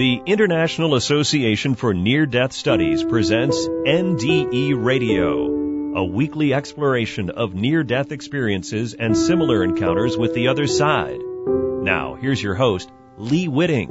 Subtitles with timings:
[0.00, 5.44] The International Association for Near Death Studies presents NDE Radio,
[5.94, 11.18] a weekly exploration of near death experiences and similar encounters with the other side.
[11.18, 13.90] Now, here's your host, Lee Witting.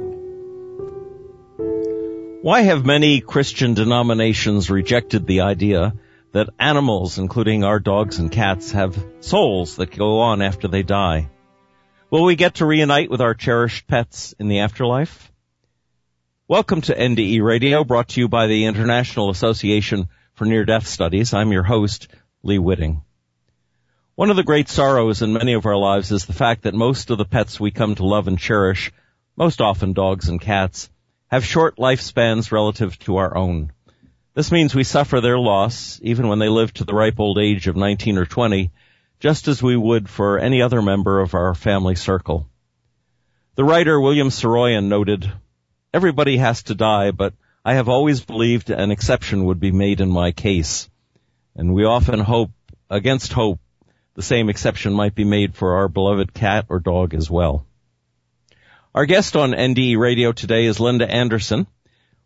[2.42, 5.94] Why have many Christian denominations rejected the idea
[6.32, 11.30] that animals, including our dogs and cats, have souls that go on after they die?
[12.10, 15.29] Will we get to reunite with our cherished pets in the afterlife?
[16.50, 21.32] Welcome to NDE Radio, brought to you by the International Association for Near Death Studies.
[21.32, 22.08] I'm your host,
[22.42, 23.02] Lee Witting.
[24.16, 27.10] One of the great sorrows in many of our lives is the fact that most
[27.10, 28.90] of the pets we come to love and cherish,
[29.36, 30.90] most often dogs and cats,
[31.28, 33.70] have short lifespans relative to our own.
[34.34, 37.68] This means we suffer their loss, even when they live to the ripe old age
[37.68, 38.72] of 19 or 20,
[39.20, 42.48] just as we would for any other member of our family circle.
[43.54, 45.30] The writer William Saroyan noted,
[45.92, 50.08] everybody has to die, but I have always believed an exception would be made in
[50.08, 50.88] my case.
[51.54, 52.50] And we often hope,
[52.88, 53.60] against hope,
[54.14, 57.66] the same exception might be made for our beloved cat or dog as well.
[58.94, 61.66] Our guest on NDE radio today is Linda Anderson.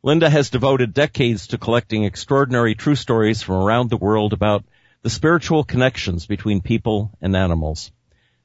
[0.02, 4.64] Linda has devoted decades to collecting extraordinary true stories from around the world about
[5.02, 7.90] the spiritual connections between people and animals.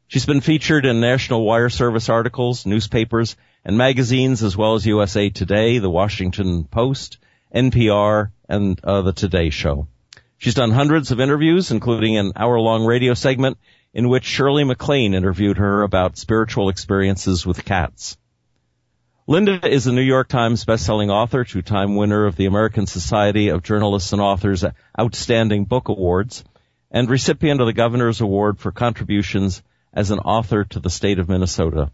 [0.07, 5.29] She's been featured in National Wire Service articles, newspapers, and magazines as well as USA
[5.29, 7.17] Today, The Washington Post,
[7.53, 9.87] NPR, and uh, The Today Show.
[10.37, 13.57] She's done hundreds of interviews, including an hour-long radio segment
[13.93, 18.17] in which Shirley MacLaine interviewed her about spiritual experiences with cats.
[19.27, 23.63] Linda is a New York Times bestselling author, two-time winner of the American Society of
[23.63, 24.65] Journalists and Authors
[24.99, 26.43] Outstanding Book Awards,
[26.89, 29.61] and recipient of the Governor's Award for contributions
[29.93, 31.91] as an author to the state of Minnesota.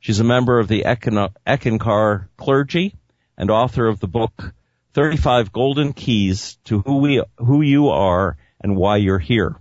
[0.00, 2.94] She's a member of the Eckankar clergy
[3.36, 4.54] and author of the book
[4.94, 9.56] 35 Golden Keys to Who We, Who You Are and Why You're Here.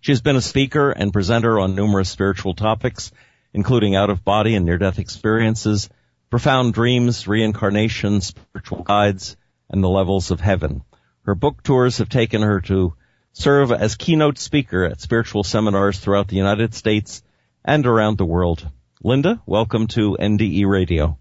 [0.00, 3.10] She has been a speaker and presenter on numerous spiritual topics,
[3.52, 5.90] including out of body and near death experiences,
[6.30, 9.36] profound dreams, reincarnation, spiritual guides,
[9.68, 10.84] and the levels of heaven.
[11.24, 12.94] Her book tours have taken her to
[13.32, 17.24] serve as keynote speaker at spiritual seminars throughout the United States
[17.64, 18.70] and around the world.
[19.06, 21.16] Linda, welcome to NDE Radio.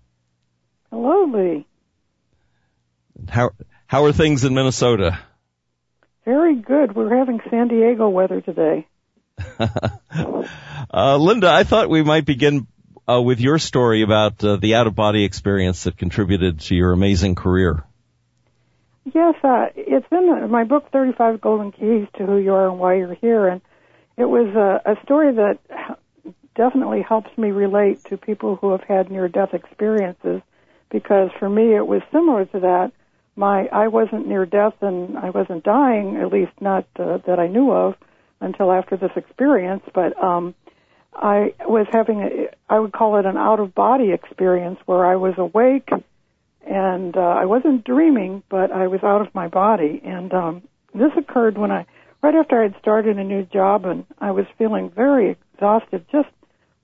[0.90, 1.68] Hello, Lee.
[3.30, 3.52] How
[3.86, 5.20] how are things in Minnesota?
[6.26, 6.96] Very good.
[6.96, 8.88] We're having San Diego weather today.
[9.60, 12.66] uh, Linda, I thought we might begin
[13.08, 16.92] uh, with your story about uh, the out of body experience that contributed to your
[16.92, 17.84] amazing career.
[19.14, 22.96] Yes, uh, it's in my book, 35 Golden Keys to Who You Are and Why
[22.96, 23.62] You're Here, and
[24.18, 25.60] it was a, a story that
[26.56, 30.42] definitely helps me relate to people who have had near death experiences
[30.90, 32.92] because for me it was similar to that.
[33.36, 37.48] My I wasn't near death and I wasn't dying, at least not uh, that I
[37.48, 37.96] knew of
[38.40, 40.56] until after this experience, but um
[41.16, 42.30] I was having a,
[42.70, 45.90] I would call it an out of body experience where I was awake
[46.68, 50.02] and uh, I wasn't dreaming, but I was out of my body.
[50.04, 50.64] And um,
[50.94, 51.86] this occurred when I,
[52.22, 56.06] right after I had started a new job and I was feeling very exhausted.
[56.12, 56.30] Just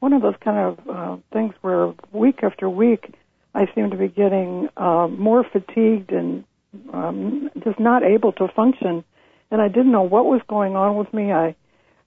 [0.02, 3.14] one of those kind of uh, things where week after week
[3.54, 6.44] I seemed to be getting uh, more fatigued and
[6.92, 9.04] um, just not able to function.
[9.52, 11.32] And I didn't know what was going on with me.
[11.32, 11.56] I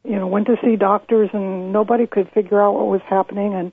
[0.04, 3.54] you know, went to see doctors and nobody could figure out what was happening.
[3.54, 3.72] And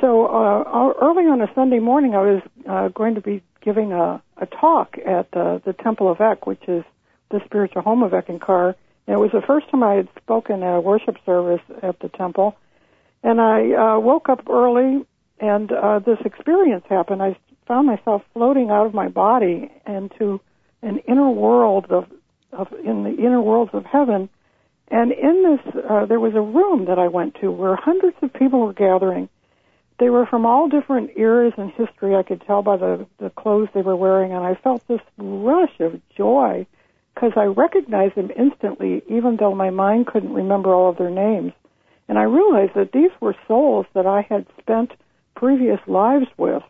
[0.00, 4.22] so uh, early on a Sunday morning, I was uh, going to be giving a,
[4.38, 6.84] a talk at uh, the Temple of Eck, which is
[7.30, 8.74] the spiritual home of Eckankar.
[9.06, 12.08] And it was the first time I had spoken at a worship service at the
[12.08, 12.56] temple.
[13.22, 15.06] And I uh, woke up early,
[15.40, 17.22] and uh, this experience happened.
[17.22, 20.40] I found myself floating out of my body into
[20.82, 22.06] an inner world of,
[22.52, 24.28] of in the inner worlds of heaven
[24.92, 28.30] and in this, uh, there was a room that I went to where hundreds of
[28.34, 29.30] people were gathering.
[29.98, 32.14] They were from all different eras in history.
[32.14, 35.80] I could tell by the, the clothes they were wearing, and I felt this rush
[35.80, 36.66] of joy
[37.14, 41.52] because I recognized them instantly, even though my mind couldn't remember all of their names.
[42.12, 44.92] And I realized that these were souls that I had spent
[45.34, 46.62] previous lives with.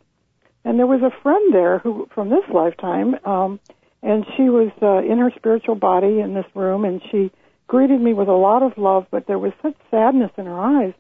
[0.65, 3.59] And there was a friend there who, from this lifetime, um,
[4.05, 7.33] and she was uh, in her spiritual body in this room, and she
[7.67, 10.95] greeted me with a lot of love, but there was such sadness in her eyes.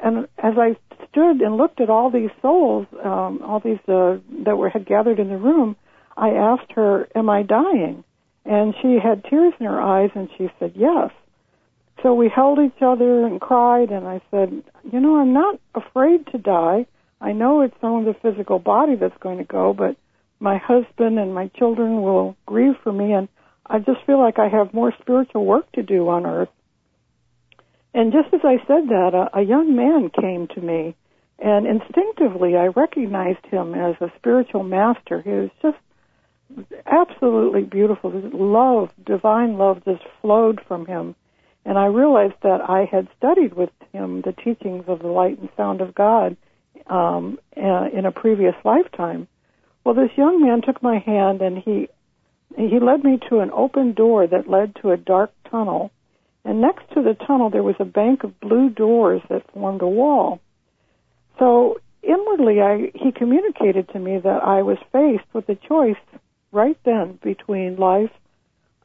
[0.00, 0.76] And as I
[1.08, 5.20] stood and looked at all these souls, um, all these uh, that were had gathered
[5.20, 5.76] in the room,
[6.16, 8.02] I asked her, "Am I dying?"
[8.44, 11.12] And she had tears in her eyes, and she said, "Yes."
[12.02, 16.26] So we held each other and cried, and I said, "You know, I'm not afraid
[16.28, 16.86] to die.
[17.20, 19.96] I know it's only the physical body that's going to go, but
[20.38, 23.28] my husband and my children will grieve for me, and
[23.66, 26.48] I just feel like I have more spiritual work to do on earth.
[27.92, 30.94] And just as I said that, a, a young man came to me,
[31.38, 35.20] and instinctively I recognized him as a spiritual master.
[35.20, 35.78] He was just
[36.86, 38.10] absolutely beautiful.
[38.10, 41.16] His love, divine love, just flowed from him.
[41.64, 45.48] And I realized that I had studied with him the teachings of the light and
[45.56, 46.36] sound of God
[46.86, 49.28] um, uh, in a previous lifetime.
[49.84, 51.88] Well, this young man took my hand and he
[52.56, 55.90] he led me to an open door that led to a dark tunnel.
[56.44, 59.86] And next to the tunnel, there was a bank of blue doors that formed a
[59.86, 60.40] wall.
[61.38, 65.96] So inwardly, I, he communicated to me that I was faced with a choice
[66.50, 68.10] right then between life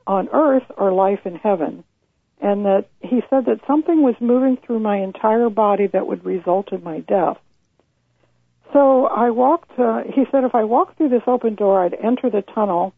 [0.05, 1.83] on earth or life in heaven.
[2.43, 6.73] And that he said that something was moving through my entire body that would result
[6.73, 7.37] in my death.
[8.73, 12.29] So I walked, uh, he said if I walked through this open door, I'd enter
[12.29, 12.93] the tunnel,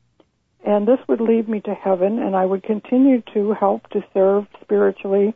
[0.66, 4.48] and this would lead me to heaven, and I would continue to help to serve
[4.62, 5.36] spiritually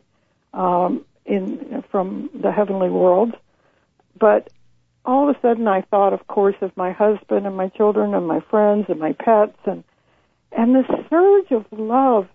[0.54, 3.36] um, in from the heavenly world.
[4.18, 4.48] But
[5.04, 8.26] all of a sudden, I thought, of course, of my husband and my children and
[8.26, 9.84] my friends and my pets, and
[10.50, 12.26] and this surge of love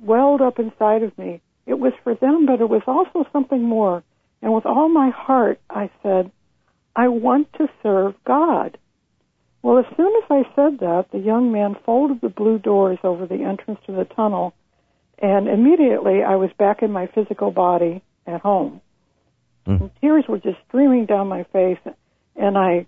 [0.00, 1.40] welled up inside of me.
[1.66, 4.02] It was for them, but it was also something more.
[4.42, 6.30] And with all my heart, I said,
[6.96, 8.78] I want to serve God.
[9.62, 13.26] Well, as soon as I said that, the young man folded the blue doors over
[13.26, 14.54] the entrance to the tunnel,
[15.20, 18.80] and immediately I was back in my physical body at home.
[19.66, 19.80] Mm.
[19.80, 21.78] And tears were just streaming down my face,
[22.36, 22.86] and I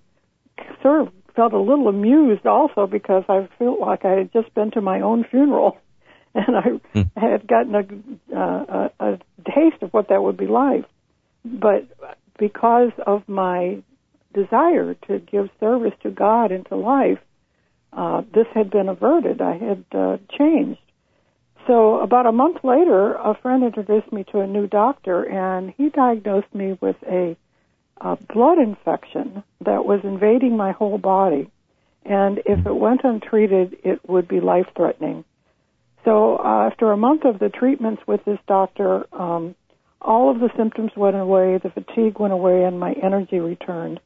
[0.83, 4.71] sort of felt a little amused also because I felt like I had just been
[4.73, 5.77] to my own funeral,
[6.35, 7.11] and I mm.
[7.17, 10.85] had gotten a, uh, a, a taste of what that would be like.
[11.45, 11.87] But
[12.39, 13.83] because of my
[14.33, 17.19] desire to give service to God and to life,
[17.93, 19.43] uh, this had been averted.
[19.43, 20.81] I had uh, changed.
[21.67, 25.91] So about a month later, a friend introduced me to a new doctor, and he
[25.91, 27.37] diagnosed me with a,
[28.01, 31.51] a blood infection that was invading my whole body.
[32.05, 35.25] And if it went untreated, it would be life threatening.
[36.05, 39.55] So uh, after a month of the treatments with this doctor, um,
[40.01, 44.01] all of the symptoms went away, the fatigue went away, and my energy returned.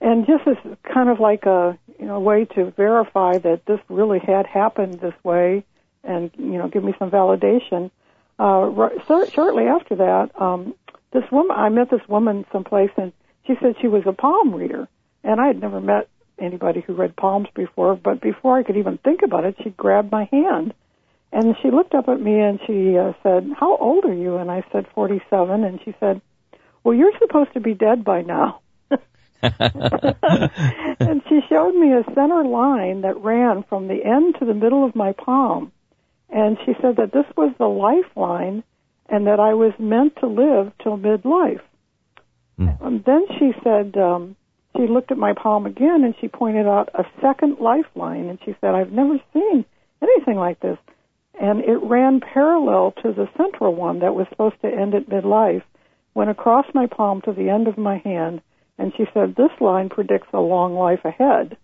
[0.00, 0.56] And just as
[0.92, 5.14] kind of like a you know way to verify that this really had happened this
[5.22, 5.64] way,
[6.02, 7.90] and you know give me some validation.
[8.38, 10.74] Uh, right, so, shortly after that, um,
[11.12, 13.12] this woman I met this woman someplace, and
[13.46, 14.88] she said she was a palm reader,
[15.22, 16.08] and I had never met
[16.38, 17.94] anybody who read palms before.
[17.94, 20.74] But before I could even think about it, she grabbed my hand,
[21.34, 24.50] and she looked up at me and she uh, said, "How old are you?" And
[24.50, 26.22] I said, "47." And she said,
[26.84, 28.60] "Well, you're supposed to be dead by now."
[29.42, 34.86] and she showed me a center line that ran from the end to the middle
[34.86, 35.72] of my palm.
[36.30, 38.62] And she said that this was the lifeline
[39.08, 41.60] and that I was meant to live till midlife.
[42.58, 42.80] Mm.
[42.80, 44.36] And then she said, um,
[44.76, 48.56] she looked at my palm again and she pointed out a second lifeline and she
[48.60, 49.64] said, I've never seen
[50.00, 50.78] anything like this.
[51.40, 55.62] And it ran parallel to the central one that was supposed to end at midlife,
[56.14, 58.40] went across my palm to the end of my hand,
[58.78, 61.56] and she said, this line predicts a long life ahead.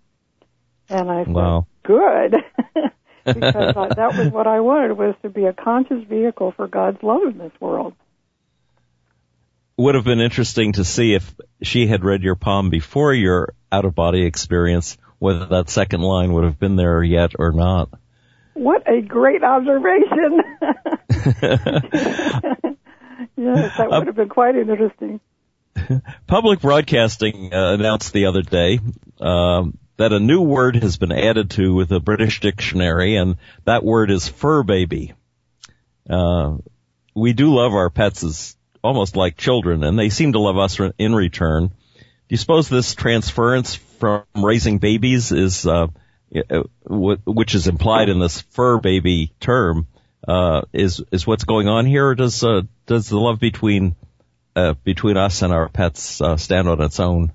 [0.88, 1.66] And I said, wow.
[1.84, 2.36] good.
[3.24, 7.02] because I, that was what I wanted, was to be a conscious vehicle for God's
[7.02, 7.94] love in this world.
[9.76, 13.84] Would have been interesting to see if she had read your palm before your out
[13.84, 17.88] of body experience, whether that second line would have been there yet or not.
[18.54, 20.42] What a great observation.
[23.36, 25.20] yes, that would have been quite interesting.
[26.26, 28.80] Public Broadcasting uh, announced the other day
[29.20, 33.84] um, that a new word has been added to with a British dictionary, and that
[33.84, 35.14] word is fur baby.
[36.08, 36.56] Uh,
[37.14, 40.78] we do love our pets as almost like children, and they seem to love us
[40.98, 41.68] in return.
[41.68, 45.88] Do you suppose this transference from raising babies is, uh
[46.30, 49.86] which is implied in this fur baby term,
[50.26, 53.96] uh, is is what's going on here, or does uh, does the love between
[54.54, 57.32] uh, between us and our pets uh, stand on its own.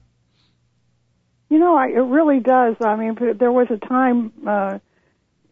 [1.49, 2.75] You know, I, it really does.
[2.81, 4.79] I mean, there was a time, uh,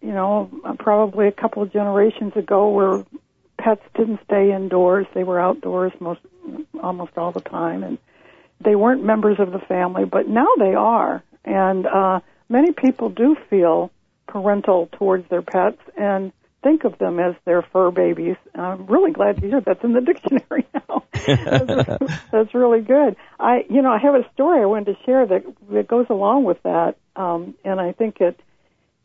[0.02, 3.06] you know, probably a couple of generations ago where
[3.58, 6.22] pets didn't stay indoors; they were outdoors most,
[6.82, 7.98] almost all the time, and
[8.60, 10.06] they weren't members of the family.
[10.06, 12.20] But now they are, and uh,
[12.50, 13.92] many people do feel
[14.28, 16.32] parental towards their pets, and
[16.64, 18.38] think of them as their fur babies.
[18.56, 21.04] I'm really glad to hear that's in the dictionary now.
[21.12, 23.16] that's, that's really good.
[23.40, 26.46] I, you know, I have a story I wanted to share that that goes along
[26.46, 28.40] with that, um, and I think it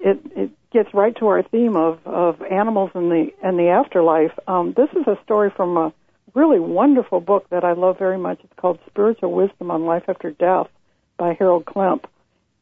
[0.00, 4.32] it it gets right to our theme of of animals and the and the afterlife.
[4.46, 5.92] Um, this is a story from a
[6.34, 8.40] really wonderful book that I love very much.
[8.44, 10.68] It's called Spiritual Wisdom on Life After Death
[11.16, 12.04] by Harold Klemp.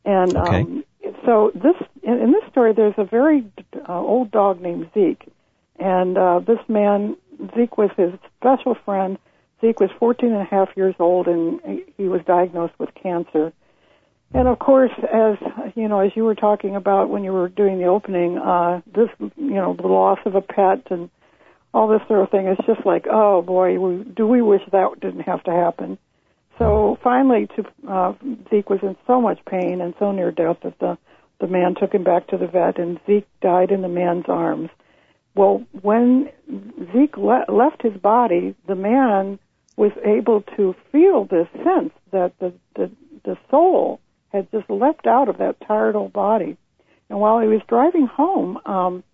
[0.07, 0.61] And okay.
[0.61, 0.85] um,
[1.27, 3.45] so this in, in, this story, there's a very
[3.89, 5.29] uh, old dog named Zeke,
[5.79, 7.17] and uh, this man
[7.57, 9.19] Zeke was his special friend.
[9.61, 11.61] Zeke was 14 and a half years old, and
[11.97, 13.53] he was diagnosed with cancer.
[14.33, 15.39] And of course, as
[15.75, 19.09] you know, as you were talking about when you were doing the opening, uh, this
[19.37, 21.11] you know the loss of a pet and
[21.75, 25.01] all this sort of thing is just like, oh boy, we, do we wish that
[25.01, 25.99] didn't have to happen.
[26.59, 28.15] So finally, to, uh,
[28.51, 30.99] Zeke was in so much pain and so near death that the
[31.39, 34.71] the man took him back to the vet, and Zeke died in the man's arms.
[35.35, 36.31] Well, when
[36.95, 39.39] Zeke le- left his body, the man
[39.77, 42.91] was able to feel this sense that the, the
[43.25, 44.01] the soul
[44.33, 46.57] had just leapt out of that tired old body.
[47.11, 49.05] And while he was driving home, um,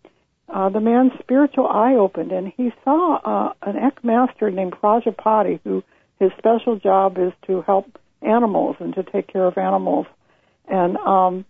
[0.48, 5.60] uh, the man's spiritual eye opened, and he saw uh, an Eck master named Prajapati
[5.64, 5.82] who
[6.22, 10.06] his special job is to help animals and to take care of animals.
[10.68, 11.44] And um,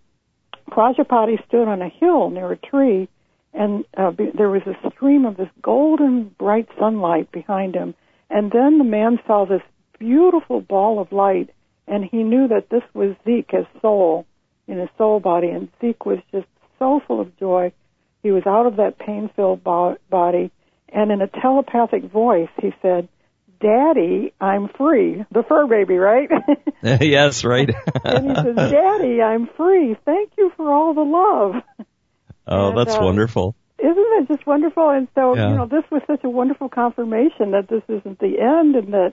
[0.70, 3.08] Prajapati stood on a hill near a tree,
[3.52, 7.94] and uh, be, there was a stream of this golden bright sunlight behind him.
[8.30, 9.60] And then the man saw this
[9.98, 11.50] beautiful ball of light,
[11.86, 14.24] and he knew that this was Zeke, his soul,
[14.66, 15.48] in his soul body.
[15.48, 16.46] And Zeke was just
[16.78, 17.72] so full of joy.
[18.22, 20.50] He was out of that pain-filled bo- body,
[20.88, 23.08] and in a telepathic voice, he said,
[23.62, 25.24] Daddy, I'm free.
[25.30, 26.28] The fur baby, right?
[26.82, 27.70] yes, right.
[28.04, 29.96] and he says, Daddy, I'm free.
[30.04, 31.62] Thank you for all the love.
[32.46, 33.54] Oh, and, that's uh, wonderful.
[33.78, 34.90] Isn't it just wonderful?
[34.90, 35.50] And so, yeah.
[35.50, 39.12] you know, this was such a wonderful confirmation that this isn't the end and that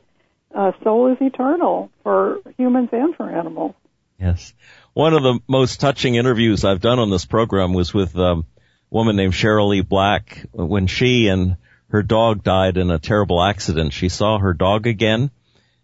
[0.55, 3.75] uh, soul is eternal for humans and for animals.
[4.19, 4.53] Yes.
[4.93, 8.61] One of the most touching interviews I've done on this program was with um, a
[8.89, 11.57] woman named Sheryl Lee Black when she and
[11.89, 13.93] her dog died in a terrible accident.
[13.93, 15.31] She saw her dog again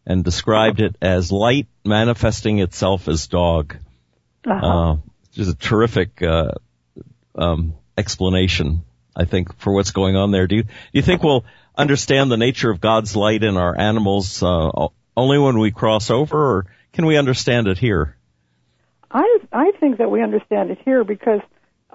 [0.05, 3.75] and described it as light manifesting itself as dog.
[4.45, 4.67] Uh-huh.
[4.67, 4.97] Uh,
[5.31, 6.51] just a terrific uh,
[7.33, 8.83] um, explanation,
[9.15, 10.47] I think, for what's going on there.
[10.47, 11.45] Do you do you think we'll
[11.75, 16.37] understand the nature of God's light in our animals uh, only when we cross over,
[16.37, 18.15] or can we understand it here?
[19.11, 21.41] I I think that we understand it here because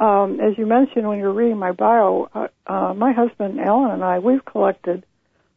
[0.01, 3.91] um, as you mentioned when you were reading my bio, uh, uh, my husband Alan
[3.91, 5.05] and I, we've collected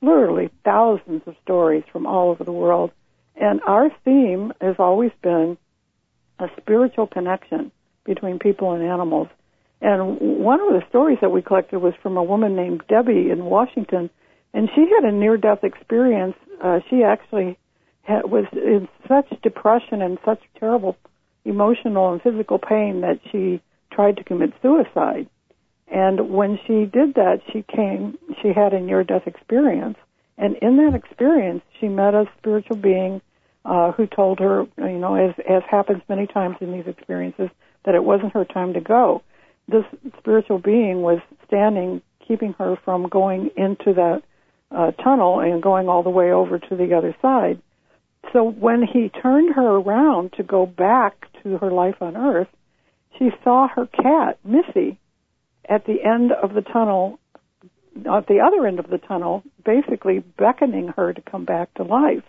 [0.02, 2.92] literally thousands of stories from all over the world.
[3.36, 5.58] And our theme has always been
[6.40, 7.72] a spiritual connection
[8.04, 9.30] between people and animals.
[9.82, 13.46] And one of the stories that we collected was from a woman named Debbie in
[13.46, 14.10] Washington,
[14.54, 16.36] and she had a near-death experience.
[16.62, 17.58] Uh, she actually
[18.02, 20.98] had, was in such depression and such terrible
[21.46, 23.62] emotional and physical pain that she
[23.94, 25.28] tried to commit suicide.
[25.88, 29.98] And when she did that, she came, she had a near death experience.
[30.38, 33.22] And in that experience, she met a spiritual being
[33.66, 37.50] uh, who told her, you know, as, as happens many times in these experiences,
[37.86, 39.22] that it wasn't her time to go.
[39.68, 39.86] This
[40.18, 44.24] spiritual being was standing, keeping her from going into that
[44.72, 47.62] uh, tunnel and going all the way over to the other side.
[48.32, 52.48] So when he turned her around to go back to her life on earth,
[53.17, 55.00] she saw her cat, Missy,
[55.67, 57.20] at the end of the tunnel,
[57.96, 62.24] at the other end of the tunnel, basically beckoning her to come back to life.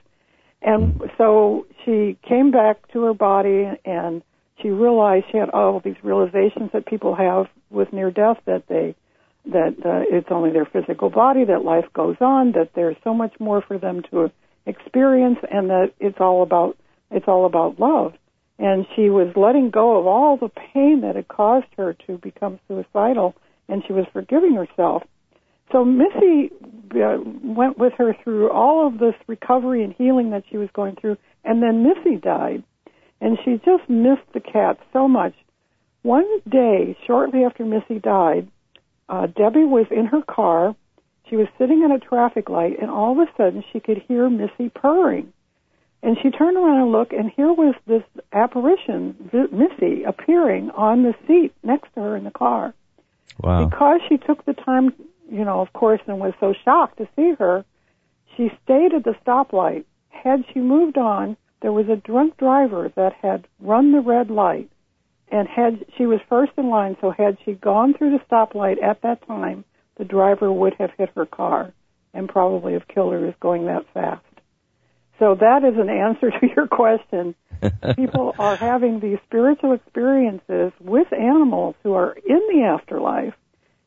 [0.62, 4.22] And so she came back to her body and
[4.62, 8.94] she realized she had all these realizations that people have with near death that they
[9.46, 13.34] that uh, it's only their physical body that life goes on that there's so much
[13.38, 14.30] more for them to
[14.64, 16.78] experience and that it's all about
[17.10, 18.14] it's all about love
[18.58, 22.60] and she was letting go of all the pain that had caused her to become
[22.68, 23.34] suicidal,
[23.68, 25.02] and she was forgiving herself.
[25.72, 26.50] So Missy
[26.94, 30.96] uh, went with her through all of this recovery and healing that she was going
[31.00, 32.62] through, and then Missy died,
[33.20, 35.34] and she just missed the cat so much.
[36.02, 38.48] One day, shortly after Missy died,
[39.08, 40.76] uh, Debbie was in her car.
[41.28, 44.30] She was sitting at a traffic light, and all of a sudden she could hear
[44.30, 45.32] Missy purring.
[46.04, 51.14] And she turned around and looked, and here was this apparition, Missy, appearing on the
[51.26, 52.74] seat next to her in the car.
[53.40, 53.64] Wow.
[53.64, 54.92] Because she took the time,
[55.30, 57.64] you know, of course, and was so shocked to see her,
[58.36, 59.86] she stayed at the stoplight.
[60.10, 64.68] Had she moved on, there was a drunk driver that had run the red light,
[65.34, 69.02] And had she was first in line, so had she gone through the stoplight at
[69.02, 69.64] that time,
[69.96, 71.72] the driver would have hit her car
[72.12, 74.22] and probably have killed her as going that fast.
[75.18, 77.34] So that is an answer to your question.
[77.96, 83.34] People are having these spiritual experiences with animals who are in the afterlife,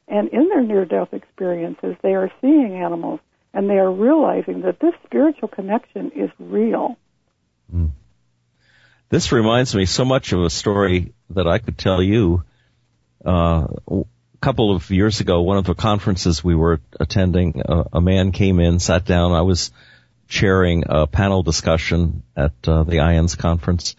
[0.08, 3.20] and in their near death experiences, they are seeing animals
[3.54, 6.98] and they are realizing that this spiritual connection is real.
[7.74, 7.92] Mm.
[9.10, 12.44] This reminds me so much of a story that I could tell you.
[13.26, 14.04] Uh, a
[14.42, 18.60] couple of years ago, one of the conferences we were attending, uh, a man came
[18.60, 19.32] in, sat down.
[19.32, 19.72] I was
[20.28, 23.96] chairing a panel discussion at uh, the IANDS conference,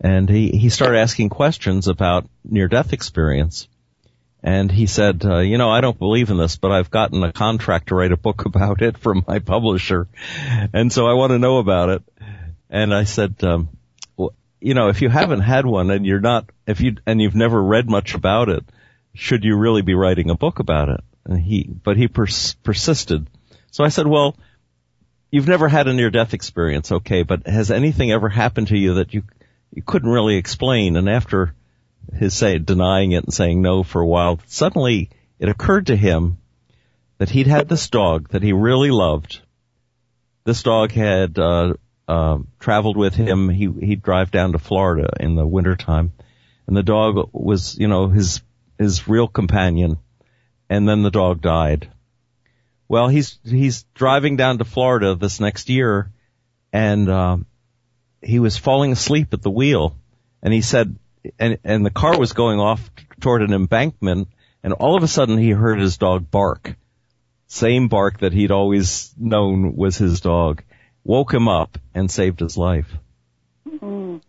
[0.00, 3.68] and he he started asking questions about near death experience.
[4.44, 7.32] And he said, uh, you know, I don't believe in this, but I've gotten a
[7.32, 10.08] contract to write a book about it from my publisher,
[10.72, 12.02] and so I want to know about it.
[12.68, 13.68] And I said, um,
[14.16, 17.34] well, you know, if you haven't had one and you're not, if you and you've
[17.34, 18.64] never read much about it,
[19.14, 21.00] should you really be writing a book about it?
[21.24, 23.26] And he, but he pers- persisted.
[23.70, 24.36] So I said, well,
[25.32, 28.94] you've never had a near death experience, okay, but has anything ever happened to you
[28.94, 29.24] that you
[29.74, 30.96] you couldn't really explain?
[30.96, 31.54] And after
[32.14, 35.10] his say denying it and saying no for a while, suddenly
[35.40, 36.38] it occurred to him
[37.18, 39.40] that he'd had this dog that he really loved.
[40.44, 41.74] This dog had uh,
[42.06, 43.48] uh, traveled with him.
[43.48, 46.12] He he'd drive down to Florida in the wintertime,
[46.66, 48.42] and the dog was, you know, his
[48.78, 49.98] his real companion.
[50.68, 51.91] And then the dog died.
[52.92, 56.12] Well, he's he's driving down to Florida this next year,
[56.74, 57.46] and um,
[58.20, 59.96] he was falling asleep at the wheel,
[60.42, 60.96] and he said,
[61.38, 64.28] and and the car was going off toward an embankment,
[64.62, 66.76] and all of a sudden he heard his dog bark,
[67.46, 70.62] same bark that he'd always known was his dog,
[71.02, 72.92] woke him up and saved his life.
[73.66, 74.20] Mm.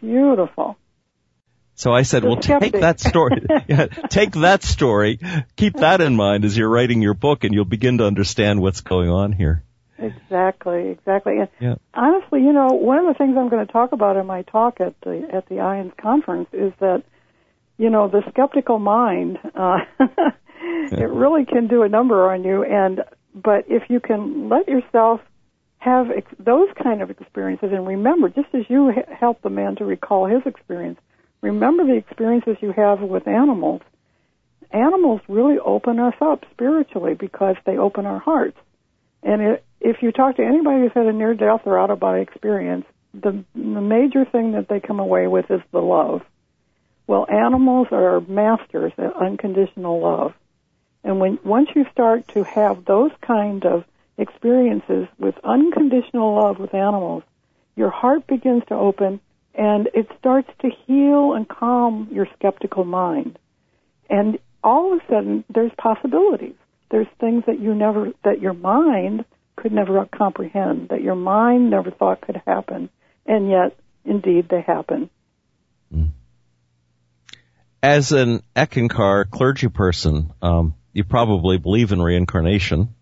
[0.00, 0.78] Beautiful.
[1.78, 5.20] So I said, well, take that story, yeah, take that story,
[5.54, 8.80] keep that in mind as you're writing your book and you'll begin to understand what's
[8.80, 9.62] going on here.
[9.96, 11.38] Exactly, exactly.
[11.38, 11.76] And yeah.
[11.94, 14.80] honestly, you know, one of the things I'm going to talk about in my talk
[14.80, 17.04] at the at the IANDS conference is that,
[17.76, 19.78] you know, the skeptical mind, uh,
[20.60, 22.64] it really can do a number on you.
[22.64, 23.04] And
[23.36, 25.20] but if you can let yourself
[25.78, 29.76] have ex- those kind of experiences and remember, just as you h- help the man
[29.76, 30.98] to recall his experience,
[31.40, 33.82] remember the experiences you have with animals.
[34.70, 38.58] Animals really open us up spiritually because they open our hearts.
[39.22, 42.00] And it, if you talk to anybody who's had a near death or out of
[42.00, 46.22] body experience, the, the major thing that they come away with is the love.
[47.06, 50.34] Well, animals are masters at unconditional love.
[51.04, 53.84] And when once you start to have those kind of
[54.18, 57.22] experiences with unconditional love with animals,
[57.76, 59.20] your heart begins to open
[59.58, 63.38] and it starts to heal and calm your skeptical mind.
[64.08, 66.54] And all of a sudden, there's possibilities.
[66.90, 69.24] There's things that you never, that your mind
[69.56, 72.88] could never comprehend, that your mind never thought could happen,
[73.26, 75.10] and yet, indeed, they happen.
[75.92, 76.10] Mm.
[77.82, 82.94] As an Eckankar clergy person, um, you probably believe in reincarnation.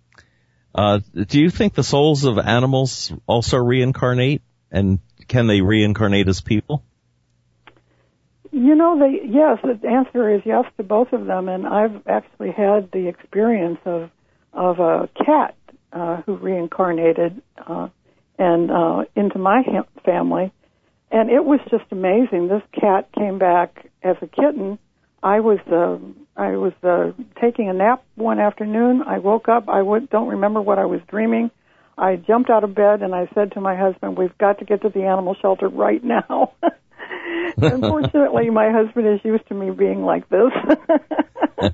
[0.74, 4.42] Uh, do you think the souls of animals also reincarnate?
[4.70, 6.82] And can they reincarnate as people?
[8.52, 9.58] You know, they yes.
[9.62, 14.10] The answer is yes to both of them, and I've actually had the experience of
[14.52, 15.54] of a cat
[15.92, 17.88] uh, who reincarnated uh,
[18.38, 20.52] and uh, into my ha- family,
[21.10, 22.48] and it was just amazing.
[22.48, 24.78] This cat came back as a kitten.
[25.22, 25.98] I was uh,
[26.40, 29.02] I was uh, taking a nap one afternoon.
[29.02, 29.68] I woke up.
[29.68, 31.50] I don't remember what I was dreaming.
[31.98, 34.82] I jumped out of bed and I said to my husband, "We've got to get
[34.82, 36.52] to the animal shelter right now."
[37.56, 40.52] Unfortunately, my husband is used to me being like this,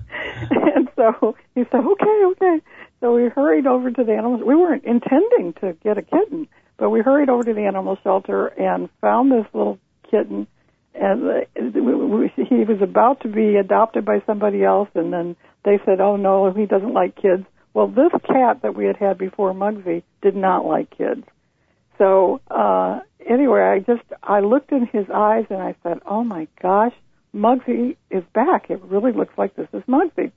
[0.51, 2.61] and so he said, "Okay, okay."
[3.01, 4.39] So we hurried over to the animal.
[4.47, 8.47] We weren't intending to get a kitten, but we hurried over to the animal shelter
[8.47, 10.47] and found this little kitten.
[10.95, 16.17] And he was about to be adopted by somebody else, and then they said, "Oh
[16.17, 20.37] no, he doesn't like kids." Well, this cat that we had had before, Mugsy, did
[20.37, 21.25] not like kids.
[21.99, 26.49] So uh, anyway, I just I looked in his eyes and I said, "Oh my
[26.61, 26.95] gosh,
[27.35, 28.71] Mugsy is back.
[28.71, 30.33] It really looks like this is Mugsy."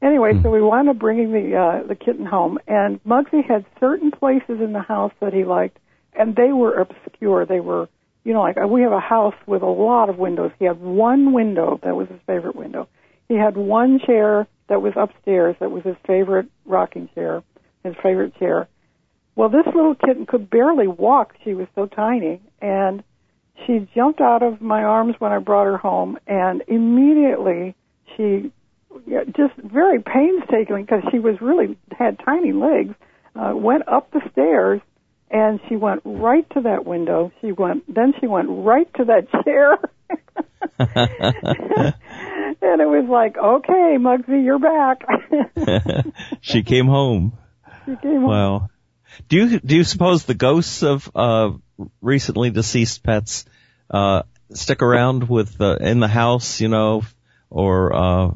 [0.00, 4.12] Anyway, so we wound up bringing the uh, the kitten home, and Mugsy had certain
[4.12, 5.78] places in the house that he liked,
[6.12, 7.44] and they were obscure.
[7.46, 7.88] They were,
[8.22, 10.52] you know, like we have a house with a lot of windows.
[10.58, 12.88] He had one window that was his favorite window.
[13.28, 17.42] He had one chair that was upstairs that was his favorite rocking chair,
[17.84, 18.68] his favorite chair.
[19.34, 21.34] Well, this little kitten could barely walk.
[21.44, 23.02] She was so tiny, and
[23.66, 27.74] she jumped out of my arms when I brought her home, and immediately
[28.16, 28.50] she
[29.36, 32.94] just very painstakingly because she was really had tiny legs
[33.36, 34.80] uh, went up the stairs
[35.30, 39.28] and she went right to that window she went then she went right to that
[39.44, 39.78] chair
[42.62, 45.04] and it was like okay Mugsy you're back
[46.40, 47.36] she came home
[47.86, 48.70] she came home wow
[49.28, 51.50] do you do you suppose the ghosts of uh
[52.00, 53.44] recently deceased pets
[53.90, 57.02] uh stick around with uh, in the house you know
[57.50, 58.30] or uh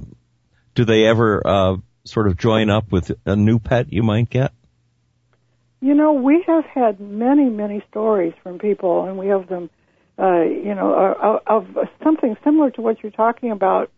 [0.74, 4.52] do they ever uh, sort of join up with a new pet you might get?
[5.80, 9.68] You know, we have had many, many stories from people, and we have them,
[10.18, 13.90] uh, you know, uh, of, of something similar to what you're talking about.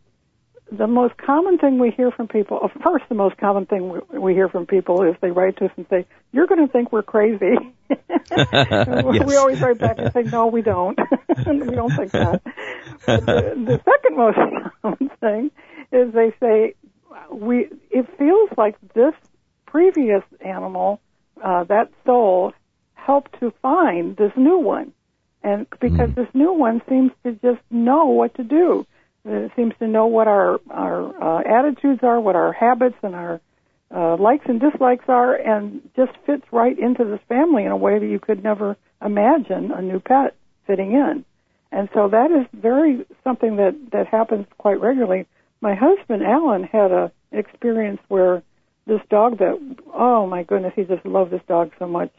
[0.76, 4.18] The most common thing we hear from people, of course, the most common thing we,
[4.18, 6.92] we hear from people is they write to us and say, "You're going to think
[6.92, 7.54] we're crazy."
[7.90, 9.26] yes.
[9.26, 10.98] We always write back and say, "No, we don't.
[11.46, 12.42] we don't think that."
[13.06, 14.38] But the, the second most
[14.82, 15.50] common thing
[15.92, 16.74] is they say
[17.30, 19.14] we it feels like this
[19.66, 21.00] previous animal
[21.42, 22.52] uh, that soul
[22.94, 24.92] helped to find this new one
[25.42, 26.14] and because mm.
[26.14, 28.86] this new one seems to just know what to do
[29.56, 33.40] seems to know what our our uh, attitudes are what our habits and our
[33.94, 37.98] uh, likes and dislikes are and just fits right into this family in a way
[37.98, 40.34] that you could never imagine a new pet
[40.66, 41.24] fitting in.
[41.70, 45.26] And so that is very something that that happens quite regularly.
[45.60, 48.42] My husband Alan had a experience where
[48.86, 49.58] this dog that
[49.92, 52.12] oh my goodness he just loved this dog so much.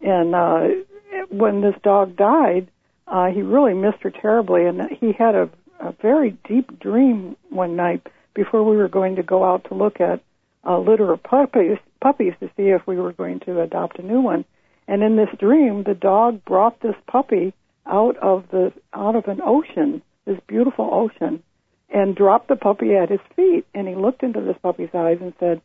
[0.00, 0.68] And uh
[1.30, 2.68] when this dog died
[3.08, 4.66] uh he really missed her terribly.
[4.66, 5.50] And he had a
[6.04, 10.20] very deep dream one night before we were going to go out to look at
[10.64, 14.20] a litter of puppies puppies to see if we were going to adopt a new
[14.20, 14.44] one
[14.86, 17.54] and in this dream the dog brought this puppy
[17.86, 21.42] out of the out of an ocean this beautiful ocean
[21.94, 23.64] and dropped the puppy at his feet.
[23.74, 25.62] And he looked into this puppy's eyes and said,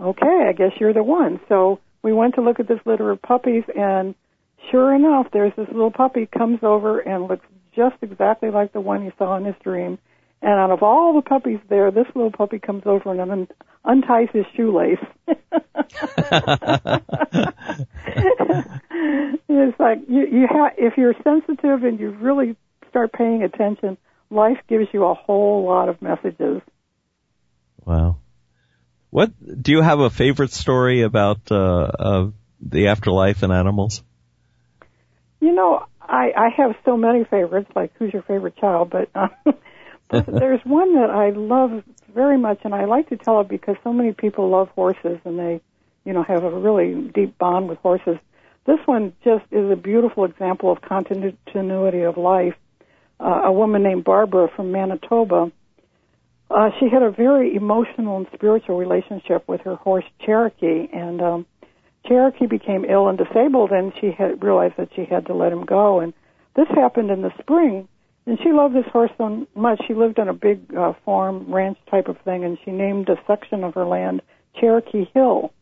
[0.00, 1.40] Okay, I guess you're the one.
[1.48, 4.14] So we went to look at this litter of puppies, and
[4.70, 7.46] sure enough, there's this little puppy comes over and looks
[7.78, 9.98] just exactly like the one he saw in his dream.
[10.42, 13.48] And out of all the puppies there, this little puppy comes over and un-
[13.84, 14.98] unties his shoelace.
[19.48, 22.56] it's like you, you have if you're sensitive and you really
[22.90, 23.96] start paying attention,
[24.30, 26.60] life gives you a whole lot of messages.
[27.84, 28.18] Wow.
[29.10, 34.02] What do you have a favorite story about uh, uh, the afterlife and animals?
[35.40, 39.10] You know, I, I have so many favorites, like who's your favorite child, but,
[40.08, 41.82] but there's one that I love
[42.14, 45.38] very much, and I like to tell it because so many people love horses and
[45.38, 45.60] they,
[46.04, 48.16] you know, have a really deep bond with horses.
[48.66, 52.54] This one just is a beautiful example of continuity of life
[53.20, 55.50] uh, a woman named Barbara from Manitoba.
[56.50, 61.46] Uh, she had a very emotional and spiritual relationship with her horse Cherokee, and um,
[62.06, 65.64] Cherokee became ill and disabled, and she had realized that she had to let him
[65.64, 66.00] go.
[66.00, 66.14] And
[66.56, 67.88] this happened in the spring,
[68.26, 69.80] and she loved this horse so much.
[69.86, 73.16] She lived on a big uh, farm ranch type of thing, and she named a
[73.26, 74.22] section of her land
[74.58, 75.52] Cherokee Hill.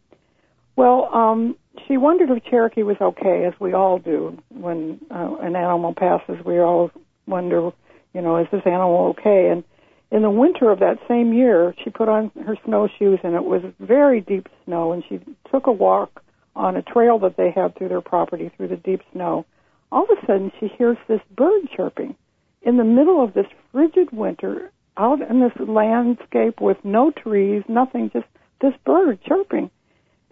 [0.77, 5.57] Well, um, she wondered if Cherokee was okay, as we all do when uh, an
[5.57, 6.45] animal passes.
[6.45, 6.91] We all
[7.27, 7.71] wonder,
[8.15, 9.49] you know, is this animal okay?
[9.51, 9.65] And
[10.11, 13.63] in the winter of that same year, she put on her snowshoes, and it was
[13.81, 15.21] very deep snow, and she
[15.51, 16.23] took a walk
[16.57, 19.45] on a trail that they had through their property through the deep snow.
[19.93, 22.17] All of a sudden, she hears this bird chirping
[22.63, 28.11] in the middle of this frigid winter, out in this landscape with no trees, nothing,
[28.13, 28.27] just
[28.61, 29.71] this bird chirping.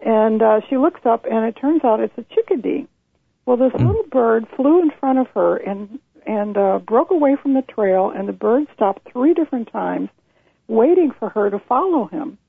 [0.01, 2.87] And uh, she looks up, and it turns out it's a chickadee.
[3.45, 3.85] Well, this hmm.
[3.85, 8.11] little bird flew in front of her and and uh, broke away from the trail,
[8.13, 10.09] and the bird stopped three different times,
[10.67, 12.39] waiting for her to follow him.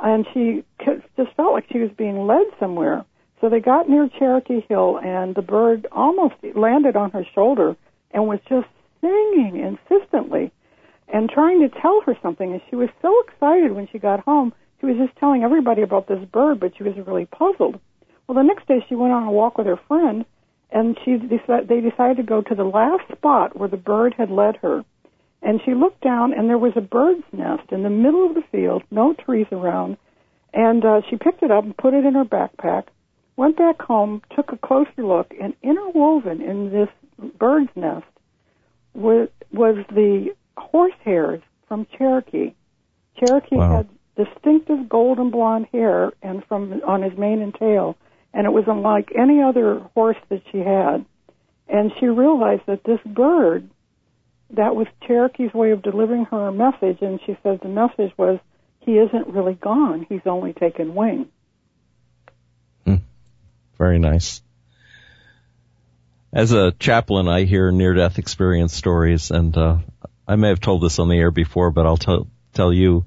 [0.00, 3.04] And she just felt like she was being led somewhere.
[3.44, 7.76] So they got near Cherokee Hill, and the bird almost landed on her shoulder
[8.10, 8.68] and was just
[9.02, 10.50] singing insistently
[11.12, 12.52] and trying to tell her something.
[12.52, 14.54] And she was so excited when she got home.
[14.80, 17.78] She was just telling everybody about this bird, but she was really puzzled.
[18.26, 20.24] Well, the next day she went on a walk with her friend,
[20.70, 24.30] and she decided, they decided to go to the last spot where the bird had
[24.30, 24.86] led her.
[25.42, 28.44] And she looked down, and there was a bird's nest in the middle of the
[28.50, 29.98] field, no trees around.
[30.54, 32.84] And uh, she picked it up and put it in her backpack,
[33.36, 36.88] went back home, took a closer look, and interwoven in this
[37.38, 38.06] bird's nest
[38.94, 42.54] was, was the horsehairs from Cherokee.
[43.18, 43.76] Cherokee wow.
[43.76, 43.88] had
[44.26, 47.96] distinctive golden blonde hair and from on his mane and tail
[48.34, 51.06] and it was unlike any other horse that she had.
[51.68, 53.70] And she realized that this bird,
[54.50, 58.40] that was Cherokee's way of delivering her a message, and she said the message was,
[58.80, 61.28] he isn't really gone, he's only taken wing.
[63.78, 64.42] Very nice.
[66.32, 69.78] As a chaplain, I hear near-death experience stories, and uh,
[70.26, 73.06] I may have told this on the air before, but I'll tell tell you.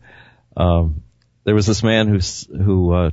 [0.55, 1.03] Um,
[1.43, 3.11] there was this man who's who uh,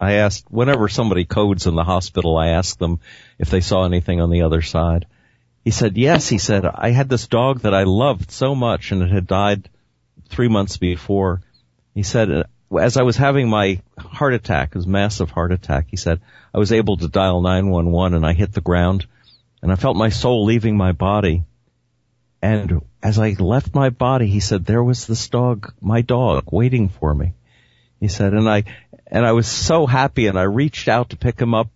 [0.00, 3.00] I asked whenever somebody codes in the hospital, I ask them
[3.38, 5.06] if they saw anything on the other side.
[5.64, 9.02] He said, yes, he said, I had this dog that I loved so much and
[9.02, 9.68] it had died
[10.28, 11.42] three months before.
[11.94, 16.20] He said, as I was having my heart attack, his massive heart attack, he said,
[16.52, 19.06] I was able to dial 911 and I hit the ground
[19.62, 21.44] and I felt my soul leaving my body.
[22.42, 26.88] And as I left my body, he said, there was this dog, my dog, waiting
[26.88, 27.34] for me.
[28.00, 28.64] He said, and I,
[29.06, 31.68] and I was so happy and I reached out to pick him up,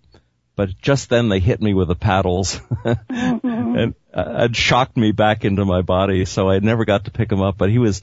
[0.55, 3.47] but just then they hit me with the paddles mm-hmm.
[3.77, 6.27] and uh, it shocked me back into my body.
[6.27, 8.03] So I never got to pick him up, but he was,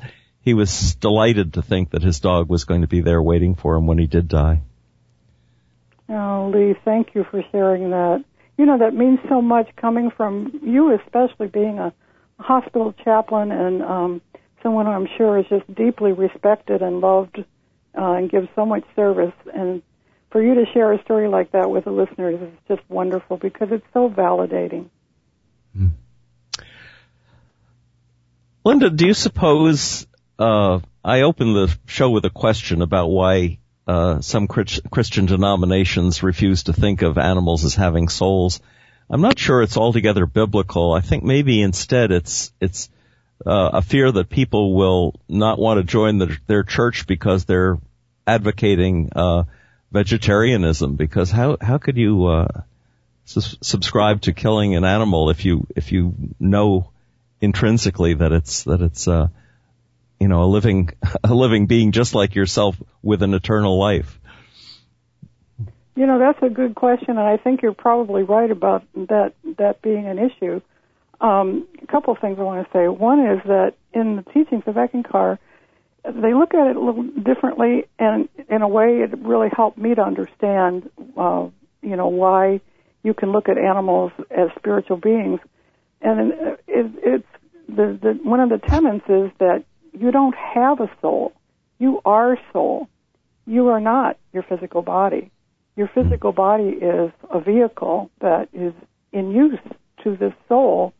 [0.49, 3.75] he was delighted to think that his dog was going to be there waiting for
[3.75, 4.61] him when he did die.
[6.09, 8.25] Oh, Lee, thank you for sharing that.
[8.57, 11.93] You know, that means so much coming from you, especially being a
[12.39, 14.21] hospital chaplain and um,
[14.63, 18.83] someone who I'm sure is just deeply respected and loved uh, and gives so much
[18.95, 19.35] service.
[19.53, 19.83] And
[20.31, 23.67] for you to share a story like that with the listeners is just wonderful because
[23.71, 24.89] it's so validating.
[25.77, 25.91] Mm.
[28.65, 30.07] Linda, do you suppose
[30.39, 36.63] uh, I opened the show with a question about why uh, some Christian denominations refuse
[36.63, 38.61] to think of animals as having souls?
[39.09, 40.93] I'm not sure it's altogether biblical.
[40.93, 42.89] I think maybe instead it's it's
[43.45, 47.79] uh, a fear that people will not want to join the, their church because they're
[48.27, 49.43] advocating uh,
[49.91, 50.95] vegetarianism.
[50.95, 52.61] Because how how could you uh,
[53.25, 56.91] su- subscribe to killing an animal if you if you know
[57.41, 59.29] intrinsically that it's that it's uh,
[60.19, 60.89] you know a living
[61.23, 64.19] a living being just like yourself with an eternal life?
[65.95, 69.81] You know, that's a good question, and I think you're probably right about that that
[69.81, 70.61] being an issue.
[71.21, 72.87] Um, a couple of things I want to say.
[72.87, 75.37] One is that in the teachings of Eckankar,
[76.05, 79.93] they look at it a little differently, and in a way, it really helped me
[79.95, 81.47] to understand, uh,
[81.81, 82.61] you know, why
[83.03, 85.39] you can look at animals as spiritual beings.
[86.01, 87.27] And it, it's
[87.67, 91.33] the, the one of the tenets is that you don't have a soul;
[91.77, 92.87] you are soul.
[93.45, 95.31] You are not your physical body.
[95.75, 98.73] Your physical body is a vehicle that is
[99.11, 99.59] in use
[100.03, 100.93] to the soul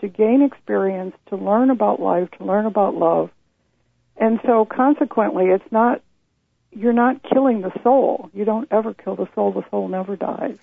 [0.00, 3.30] to gain experience, to learn about life, to learn about love.
[4.16, 6.02] And so consequently, it's not,
[6.70, 8.30] you're not killing the soul.
[8.34, 9.52] You don't ever kill the soul.
[9.52, 10.58] The soul never dies.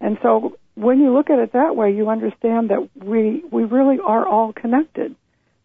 [0.00, 3.98] And so when you look at it that way, you understand that we, we really
[4.04, 5.14] are all connected.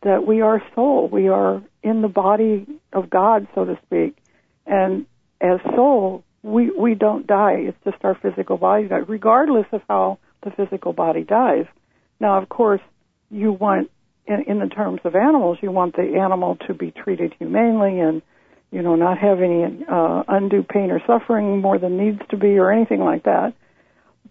[0.04, 1.10] That we are soul.
[1.12, 4.18] We are in the body of God, so to speak.
[4.66, 5.06] And
[5.40, 7.58] as soul, we we don't die.
[7.68, 11.66] It's just our physical body dies, regardless of how the physical body dies.
[12.20, 12.82] Now, of course,
[13.30, 13.90] you want,
[14.28, 18.22] in, in the terms of animals, you want the animal to be treated humanely and,
[18.72, 22.58] you know, not have any uh, undue pain or suffering more than needs to be
[22.58, 23.54] or anything like that.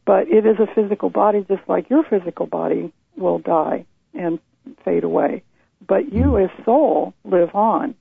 [0.04, 4.38] But it is a physical body, just like your physical body will die and
[4.84, 5.42] fade away.
[5.86, 7.94] But you, as soul, live on.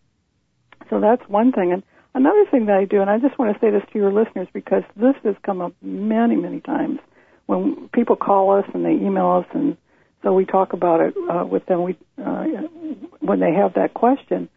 [0.89, 1.71] So that's one thing.
[1.71, 4.11] And Another thing that I do, and I just want to say this to your
[4.11, 6.99] listeners because this has come up many, many times
[7.45, 9.77] when people call us and they email us, and
[10.23, 11.83] so we talk about it uh, with them.
[11.83, 12.45] We uh,
[13.19, 14.49] when they have that question,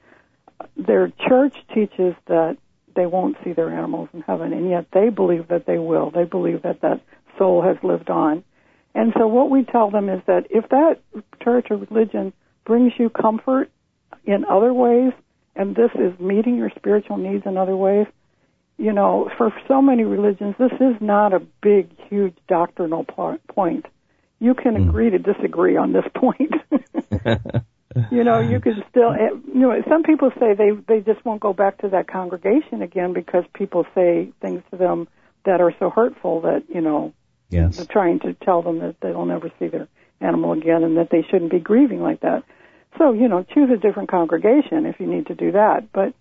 [0.77, 2.57] their church teaches that
[2.97, 6.11] they won't see their animals in heaven, and yet they believe that they will.
[6.11, 7.01] They believe that that
[7.39, 8.45] soul has lived on.
[8.95, 10.99] And so what we tell them is that if that
[11.43, 12.33] church or religion
[12.65, 13.71] brings you comfort
[14.25, 15.13] in other ways,
[15.57, 18.07] and this is meeting your spiritual needs in other ways.
[18.79, 23.87] You know, for so many religions, this is not a big, huge doctrinal point.
[24.41, 24.89] You can mm.
[24.89, 26.53] agree to disagree on this point.
[28.11, 31.41] you know, you can still, eh, you know, some people say they they just won't
[31.41, 35.07] go back to that congregation again because people say things to them
[35.45, 37.13] that are so hurtful that you know,
[37.51, 37.77] yes.
[37.77, 39.89] they're trying to tell them that they'll never see their
[40.23, 42.45] animal again and that they shouldn't be grieving like that.
[42.99, 45.93] So, you know, choose a different congregation if you need to do that.
[45.93, 46.15] But,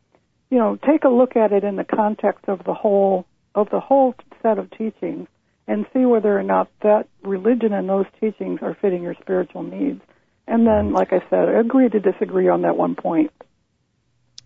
[0.49, 3.81] you know, take a look at it in the context of the whole of the
[3.81, 5.27] whole set of teachings
[5.67, 10.01] and see whether or not that religion and those teachings are fitting your spiritual needs.
[10.47, 13.31] And then, like I said, agree to disagree on that one point.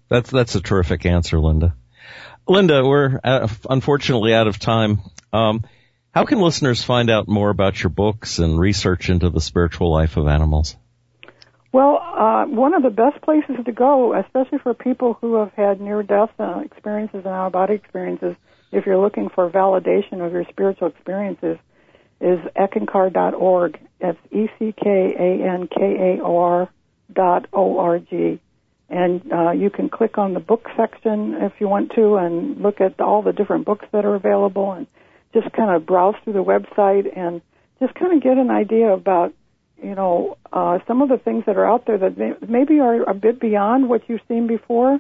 [0.10, 1.76] That's that's a terrific answer, Linda.
[2.48, 5.02] Linda, we're uh, unfortunately out of time.
[5.34, 5.64] Um,
[6.16, 10.16] How can listeners find out more about your books and research into the spiritual life
[10.16, 10.78] of animals?
[11.74, 15.82] Well, uh, one of the best places to go, especially for people who have had
[15.82, 18.38] near-death uh, experiences and out-of-body experiences,
[18.72, 21.58] if you're looking for validation of your spiritual experiences,
[22.22, 23.78] is eckankar.org.
[24.00, 24.70] That's E-C-K-A-N-K-A-R
[27.12, 28.40] dot O-R-G.
[28.90, 32.80] And uh, you can click on the book section if you want to and look
[32.80, 34.88] at all the different books that are available and
[35.36, 37.42] just kind of browse through the website and
[37.80, 39.34] just kind of get an idea about
[39.82, 43.04] you know, uh, some of the things that are out there that may, maybe are
[43.04, 45.00] a bit beyond what you've seen before,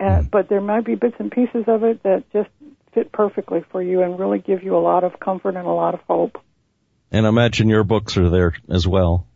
[0.00, 2.48] uh, but there might be bits and pieces of it that just
[2.94, 5.94] fit perfectly for you and really give you a lot of comfort and a lot
[5.94, 6.38] of hope.
[7.12, 9.26] And I imagine your books are there as well.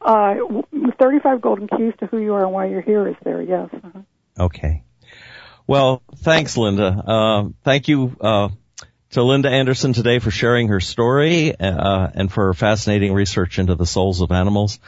[0.00, 0.36] Uh,
[0.98, 3.68] 35 Golden Keys to Who You Are and Why You're Here is there, yes.
[3.72, 4.00] Uh-huh.
[4.38, 4.84] Okay.
[5.66, 6.86] Well, thanks, Linda.
[6.86, 8.48] Uh, thank you, uh,
[9.10, 13.74] to Linda Anderson today for sharing her story uh, and for her fascinating research into
[13.74, 14.78] the souls of animals.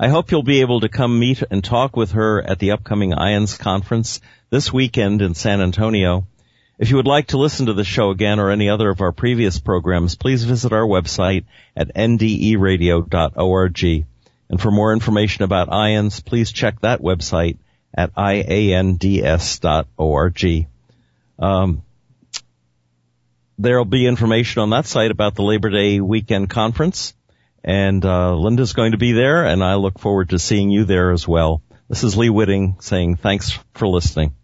[0.00, 3.12] I hope you'll be able to come meet and talk with her at the upcoming
[3.12, 6.26] IANDS conference this weekend in San Antonio.
[6.78, 9.12] If you would like to listen to the show again or any other of our
[9.12, 11.44] previous programs, please visit our website
[11.76, 13.84] at nderadio.org.
[14.50, 17.58] And for more information about IANDS, please check that website
[17.92, 18.86] at iands.org.
[21.40, 21.82] Um,
[23.58, 27.14] there'll be information on that site about the Labor Day weekend conference.
[27.64, 31.10] And uh, Linda's going to be there, and I look forward to seeing you there
[31.10, 31.60] as well.
[31.88, 34.34] This is Lee Witting saying thanks for listening.